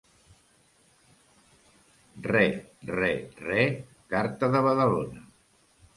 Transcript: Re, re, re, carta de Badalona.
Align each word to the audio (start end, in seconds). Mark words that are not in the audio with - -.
Re, 2.29 2.43
re, 2.93 3.13
re, 3.49 3.67
carta 4.15 4.51
de 4.57 4.67
Badalona. 4.69 5.27